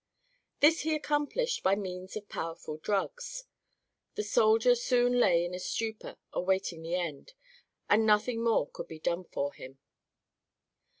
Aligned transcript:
This 0.61 0.79
he 0.79 0.95
accomplished 0.95 1.61
by 1.61 1.75
means 1.75 2.15
of 2.17 2.27
powerful 2.27 2.77
drugs. 2.77 3.43
The 4.15 4.23
soldier 4.23 4.73
soon 4.73 5.19
lay 5.19 5.45
in 5.45 5.53
a 5.53 5.59
stupor, 5.59 6.17
awaiting 6.33 6.81
the 6.81 6.95
end, 6.95 7.33
and 7.87 8.03
nothing 8.03 8.43
more 8.43 8.67
could 8.67 8.87
be 8.87 8.97
done 8.97 9.25
for 9.25 9.53
him. 9.53 9.77